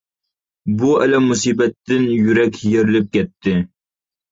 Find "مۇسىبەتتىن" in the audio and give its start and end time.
1.33-2.09